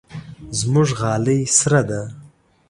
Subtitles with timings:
[0.59, 2.01] زموږ غالۍ سره ده.